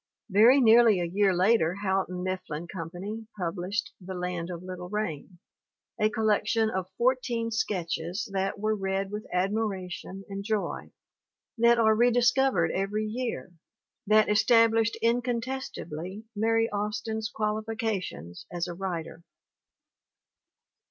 Very 0.31 0.59
nearly 0.59 0.99
a 0.99 1.05
year 1.05 1.31
later 1.31 1.75
Houghton 1.75 2.23
Mifflin 2.23 2.65
Company 2.67 3.27
pub 3.37 3.53
lished 3.57 3.91
The 4.03 4.15
Land 4.15 4.49
of 4.49 4.63
Little 4.63 4.89
Rain, 4.89 5.37
a 5.99 6.09
collection 6.09 6.71
of 6.71 6.89
four 6.97 7.13
teen 7.13 7.51
sketches 7.51 8.27
that 8.33 8.57
were 8.57 8.73
read 8.75 9.11
with 9.11 9.27
admiration 9.31 10.23
and 10.27 10.43
joy, 10.43 10.89
that 11.59 11.77
are 11.77 11.93
re 11.93 12.09
discovered 12.09 12.71
every 12.71 13.05
year, 13.05 13.51
that 14.07 14.27
established 14.27 14.97
in 15.03 15.21
contestably 15.21 16.25
Mary 16.35 16.67
Austin's 16.71 17.29
qualifications 17.29 18.47
as 18.51 18.67
a 18.67 18.73
writer. 18.73 19.21